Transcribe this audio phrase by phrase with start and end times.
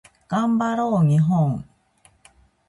[0.27, 1.63] 頑張ろう日本